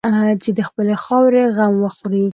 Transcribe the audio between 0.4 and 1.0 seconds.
چې د خپلې